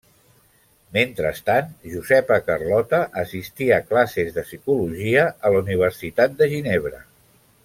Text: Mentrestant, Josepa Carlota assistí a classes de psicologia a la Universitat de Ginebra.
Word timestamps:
Mentrestant, 0.95 1.67
Josepa 1.91 2.39
Carlota 2.47 3.03
assistí 3.25 3.69
a 3.75 3.79
classes 3.93 4.35
de 4.39 4.47
psicologia 4.49 5.31
a 5.37 5.57
la 5.57 5.65
Universitat 5.69 6.39
de 6.43 6.53
Ginebra. 6.57 7.09